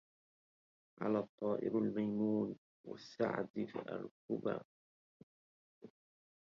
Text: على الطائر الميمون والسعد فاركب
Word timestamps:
على 1.01 1.19
الطائر 1.19 1.77
الميمون 1.77 2.55
والسعد 2.87 3.67
فاركب 3.73 4.61